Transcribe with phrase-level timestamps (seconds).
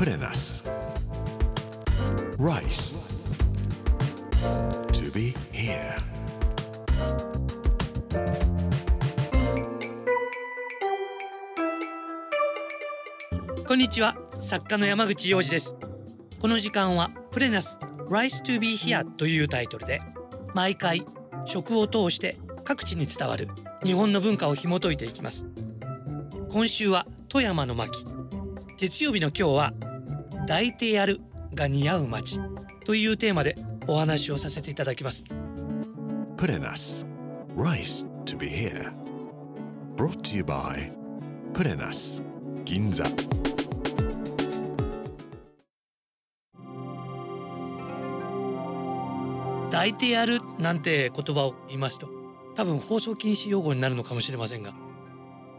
[0.00, 0.66] プレナス
[2.38, 2.96] Rice.
[4.92, 6.00] To be here.
[13.66, 15.76] こんにちは作家の山口洋二です
[16.40, 17.78] この時間はプレナス
[18.08, 20.00] Rise to be here というタイトルで
[20.54, 21.04] 毎回
[21.44, 23.50] 食を通して各地に伝わる
[23.84, 25.46] 日本の文化を紐解いていきます
[26.48, 28.06] 今週は富山の巻
[28.78, 29.74] 月曜日の今日は
[30.50, 31.20] 抱いてやる
[31.54, 32.40] が似合う街
[32.84, 35.24] というテーマでお話をさせていただきます。
[36.36, 37.06] プレナス
[37.54, 38.92] Rice to be here.
[39.94, 40.90] Brought to you by
[41.54, 42.24] プレナス
[42.64, 43.04] 銀座
[49.70, 52.08] 抱いてやるなんて言葉を言いますと
[52.56, 54.74] 多分放送禁止用語になるのかもしれませんが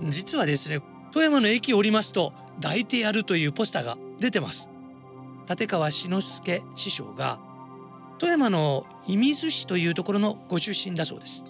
[0.00, 4.70] 実はですね富山の駅を降りますと抱いてやるというポスターが出てます
[5.48, 7.38] 立川志の輔師匠が
[8.18, 11.44] 富山の射水市というところのご出身だそうです。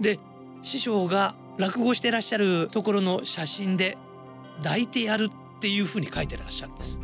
[0.00, 0.18] で
[0.62, 3.98] 師匠が落語してらっしゃるところの写真で
[4.62, 7.00] 抱いてやるっていうふうに書いてらっしゃるんです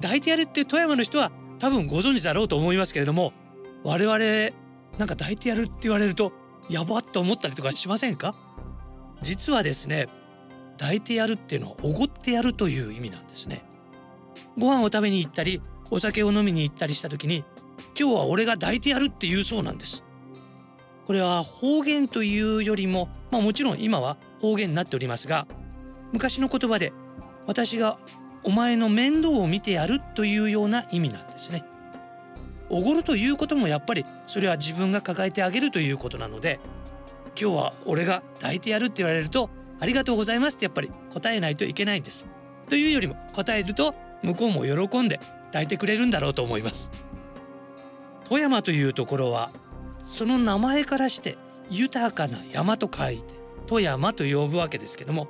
[0.00, 3.32] 抱いてやるって富山の人は多分ご存知だろうと思いますけれども
[3.84, 4.18] 我々
[4.98, 6.32] なんか抱いてやるって言われると
[6.70, 8.34] やばっと思ったりとかしませんか？
[9.20, 10.08] 実はですね
[10.78, 13.64] 抱いてやるっていうのはおごってやるという意味なんですね。
[14.58, 17.44] ご飯を食べに行ったりお酒を飲みに行ったりした時に
[17.98, 20.04] 今日は俺が抱いてやるって言うそうなんです。
[21.04, 25.46] これは方言というよりもまあもちろん今は方言になっておりますが
[26.12, 26.92] 昔の言葉で
[27.46, 27.98] 私が
[28.44, 31.64] お前の面倒を見てやるというような意味なんですね。
[32.70, 36.58] おごるということもやっぱりそれは自分が抱えてあげるということなので
[37.38, 42.26] 今日は俺が抱いてやるって言われるとありがとうございますってやっぱり答えないといけないんです。
[42.68, 46.90] というよりも答えると向こうも喜んで抱いてくれるんだろうと思います。
[48.28, 49.50] 富山というところは
[50.02, 51.36] その名前からして
[51.70, 53.34] 豊かな山と書いて
[53.66, 55.28] 富山と呼ぶわけですけども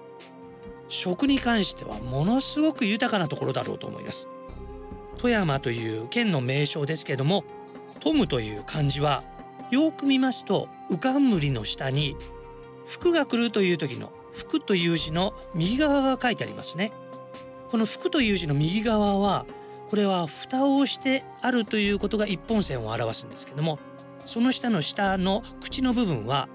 [0.88, 4.28] 食に関してはものすごく豊かなところだろうと思います。
[5.19, 7.44] 富山という県の名称ですけども
[8.00, 9.22] トムという漢字は
[9.70, 12.16] よく見ますと浮かんむりの下に
[12.86, 16.92] 福が来るという時の福という字の右側が書いてありますね。
[17.72, 19.46] この福という字の右側は
[19.88, 23.78] これは蓋をしてあるということが一本線を表すんですけども
[24.26, 26.50] その下の下の口の部分は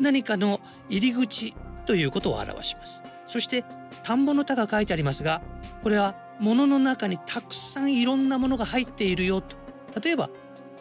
[0.00, 1.54] 何かの入り口
[1.86, 3.04] ということを表します。
[3.24, 3.64] そして
[4.02, 5.42] 田んぼの田が書いてありますが
[5.84, 9.54] これは物の中にたくさんいろんなものが入っているよと。
[10.02, 10.28] 例えば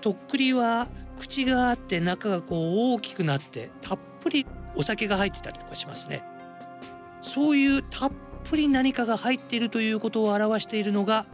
[0.01, 0.88] とっくりは
[1.19, 6.23] 口があって中がこう大きくなってたっぷりお酒が入ってたりとかしますね。
[7.21, 8.11] そういうたっ
[8.50, 11.25] ぷり何かが入っているということを表しているのが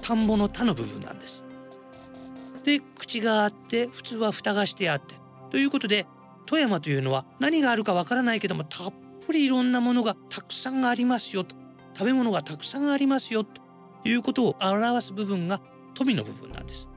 [0.00, 1.44] 田んぼの田の部分なんです。
[2.64, 5.16] で口があって普通は蓋がしてあって
[5.50, 6.06] ということで
[6.46, 8.92] 富山というのは何があるかわからないけどもたっ
[9.26, 11.56] ぷりいろんなものがたくさんありますよと。
[11.94, 13.60] 食べ物がたくさんありますよと。
[14.04, 15.60] いうことを表す部分が
[15.94, 16.88] 富の部分なんです。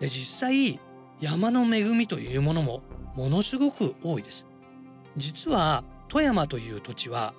[0.00, 0.78] で実際
[1.20, 2.82] 山の恵みというものも
[3.16, 4.46] ものすごく多いです。
[5.16, 7.34] 実は富山という土地は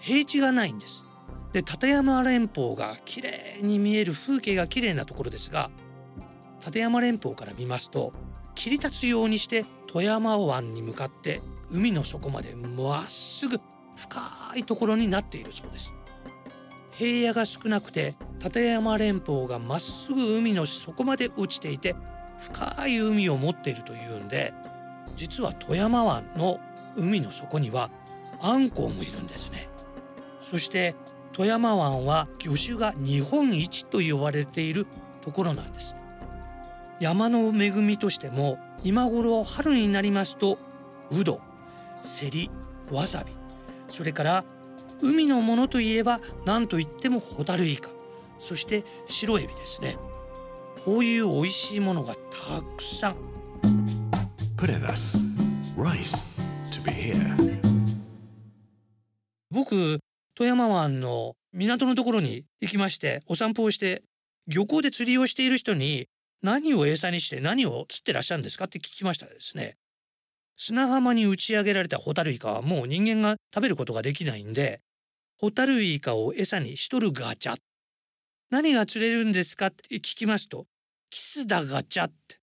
[0.00, 1.04] 平地がないんです。
[1.52, 5.70] で立山連峰が綺麗に見える風景が綺麗なところですが
[6.64, 8.12] 立山連峰から見ますと
[8.54, 13.58] 切り立つようにして富山湾に向かって海の底までまっすぐ
[13.96, 14.20] 深
[14.56, 15.92] いところになっているそうです。
[16.92, 21.96] 平野が少なくて立山連峰がまっすぐ海の底まで落ちていて
[22.40, 24.52] 深い海を持っているというんで
[25.16, 26.60] 実は富山湾の
[26.96, 27.90] 海の底には
[28.42, 29.69] アンコウもいるんですね。
[30.40, 30.94] そして
[31.32, 34.86] 富山湾は魚種が日本一と呼ばれている
[35.22, 35.96] ところなんです。
[37.00, 40.58] 山の恵みとしても今頃春になりますと
[41.10, 41.40] ウド、
[42.02, 42.50] セリ、
[42.90, 43.32] わさび
[43.88, 44.44] それから
[45.02, 47.90] 海のものといえば何といってもホタルイカ
[48.38, 49.96] そして白エビですね。
[50.84, 53.16] こういう美味しいものがたくさん。
[59.50, 60.00] 僕
[60.40, 64.02] 富山湾の港のところに行きましてお散歩をして
[64.46, 66.06] 漁港で釣りをしている人に
[66.42, 69.76] 何を餌にして何を釣ってらっしゃるんですかって聞きましたらですね
[70.56, 74.80] 砂浜に打ち上げられたホタルイカはもう人間が食べることができないんで
[75.38, 77.56] ホタルイカを餌にしとるガチャ。
[78.48, 80.64] 何が釣れるんですかって聞きますと
[81.10, 82.38] キスダガチャって。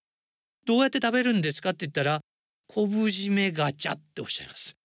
[0.68, 2.20] どうやって食べるんですかって言ったら
[2.68, 4.78] 昆布締めガチャっておっしゃいます。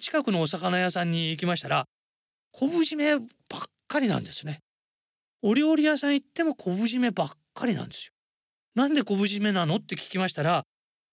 [0.00, 1.84] 近くのお魚屋さんに行きましたら
[2.52, 3.26] 昆布締めばっ
[3.88, 4.60] かりなんですね
[5.42, 8.12] お料理屋さん行っても昆布締めばっかりなんですよ。
[8.76, 10.62] なんで昆布締めなのって聞きましたら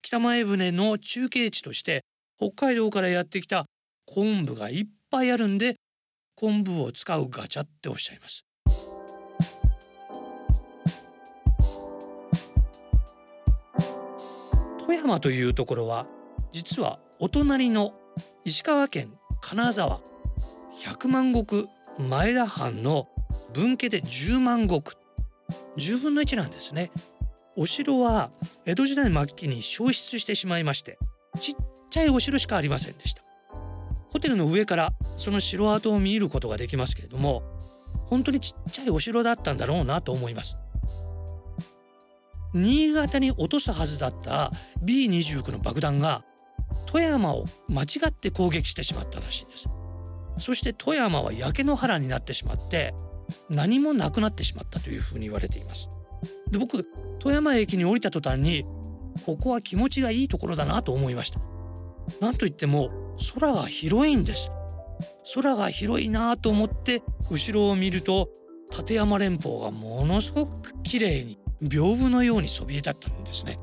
[0.03, 2.03] 北前船の中継地として
[2.37, 3.65] 北海道からやってきた
[4.05, 5.75] 昆布がいっぱいあるんで
[6.35, 8.45] 昆布を使うガチャっておっしゃいます。
[14.79, 16.07] 富山というところは
[16.51, 17.93] 実はお隣の
[18.45, 20.01] 石川県金沢
[20.83, 21.67] 百万石
[21.97, 23.07] 前田藩の
[23.53, 24.81] 分家で10万石。
[25.77, 26.91] 10分の1なんですね。
[27.57, 28.31] お城は
[28.65, 30.97] 江戸時代末期に消失してしまいまして
[31.41, 31.55] ちっ
[31.89, 33.23] ちゃいお城しかありませんでした。
[34.13, 37.43] ホテルの上からその城跡を見ることができますけれども
[38.05, 40.55] 本当にちっちゃいお城だったんだろうなと思います。
[42.53, 44.51] 新潟に落とすはずだった
[44.83, 46.23] B29 の爆弾が
[46.85, 49.69] 富山を間違って攻撃してしまったらしいんです。
[50.39, 52.93] そして富山は焼け野原になってしまって
[53.49, 55.89] 何もなくなってしまったというふうに言われています。
[56.51, 56.85] で僕
[57.19, 58.65] 富山駅に降りた途端に
[59.25, 61.39] ここは気持ちがいいところだなと思いました。
[62.21, 62.89] なんといっても
[63.35, 64.51] 空が広いんです。
[65.35, 68.29] 空が広いなと思って後ろを見ると
[68.71, 73.59] 立山連峰がものすごく綺麗に屏風のようにそびえ立ったんですね。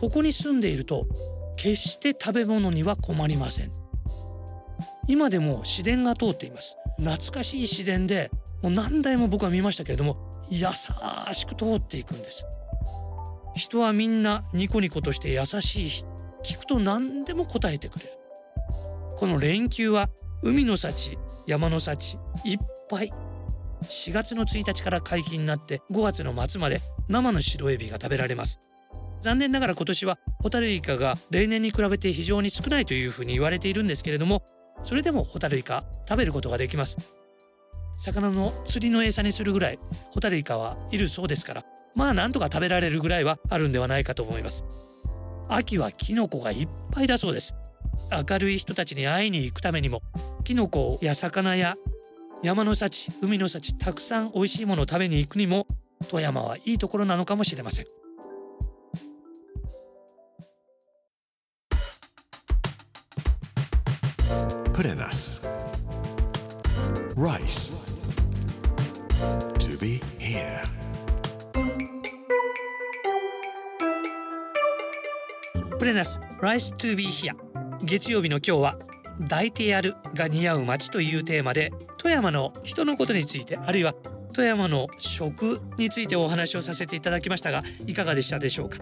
[0.00, 1.06] ここに住んでいると
[1.56, 3.83] 決して食べ物には困りません。
[5.06, 6.76] 今でも市電が通っています。
[6.98, 8.30] 懐かしい市電で
[8.62, 10.16] もう何台も僕は見ましたけれども
[10.48, 10.66] 優
[11.32, 12.44] しく通っていくんです。
[13.54, 16.04] 人はみんなニコニコとして優しい。
[16.44, 18.12] 聞くと何でも答えてくれる。
[19.16, 20.08] この連休は
[20.42, 21.16] 海の幸
[21.46, 22.58] 山の幸いっ
[22.88, 23.12] ぱい。
[23.82, 28.60] 4月の1日から解禁になって5月の末まで生の白エビが食べられます。
[29.20, 34.42] 残念ながら今年はホタルイカが例年に比べて非常に少ないというふうに言われているんですけれども
[34.82, 36.98] それでもホタルイカ食べることができます。
[37.96, 39.78] 魚の釣りの餌にするぐらい
[40.10, 41.64] ホタルイカはいるそうですから。
[41.94, 44.64] まあなんとか食べられるぐらいはあるんではないかと思います。
[45.48, 47.54] 秋はキノコがいっぱいだそうです。
[48.28, 50.02] 明るい人たちに会いに行くためにも
[50.42, 51.76] キノコや魚や
[52.42, 55.66] 山の幸海の幸たくさん美味しいものを食べに行くにも
[56.08, 57.86] 富山はいいところなのかもしれません。
[64.74, 65.40] Put in us.
[67.14, 67.72] Rice.
[69.60, 70.64] To be here.
[75.78, 77.34] プレナス Rice to be here
[77.82, 78.78] 月曜日の今日は
[79.22, 83.94] 抱いてやるが似合う街というテーマで富山の人のことについてあるいは
[84.32, 88.78] 富山の食についてお話をさせていただきましたがいかがでしたでしょうか？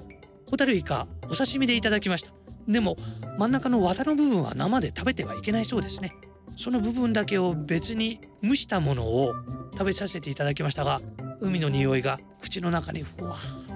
[0.48, 2.32] ホタルイカお刺身でいただきました
[2.68, 2.96] でも
[3.38, 6.14] 真ん中の綿の部分は生で食べてはいけないそうですね
[6.56, 9.34] その部分だけを別に蒸したものを
[9.72, 11.00] 食べさせていただきましたが
[11.40, 13.34] 海の匂いが口の中にふわ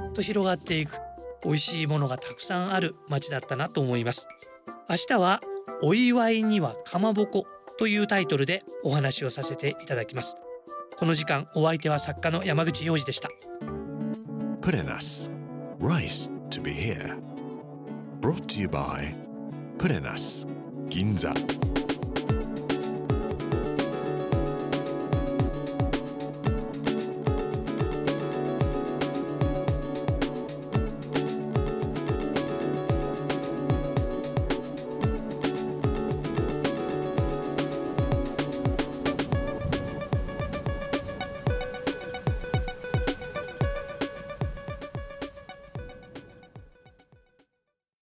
[0.08, 0.98] っと広がっていく
[1.44, 4.28] 美味しいものがたくさんある街だったなと思います
[4.88, 5.40] 明日は
[5.82, 7.46] お祝いにはかまぼこ
[7.78, 10.36] というタイトルでお話をさせていただきます
[10.98, 13.28] この時間お相手は作家の山口洋二でした
[14.66, 15.30] Put in us.
[15.78, 17.16] Rice to be here.
[18.26, 19.14] Brought to you by
[19.78, 20.48] プレナス
[20.88, 21.32] 銀座